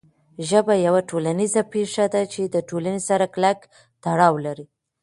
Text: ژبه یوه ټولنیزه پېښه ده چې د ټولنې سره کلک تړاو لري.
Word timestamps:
ژبه 0.49 0.73
یوه 0.87 1.01
ټولنیزه 1.09 1.61
پېښه 1.73 2.05
ده 2.13 2.21
چې 2.33 2.41
د 2.45 2.55
ټولنې 2.69 3.01
سره 3.09 3.25
کلک 3.35 3.59
تړاو 4.03 4.33
لري. 4.45 4.65